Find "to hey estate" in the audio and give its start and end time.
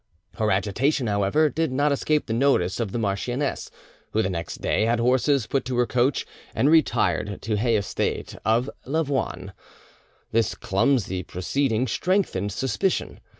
7.43-8.35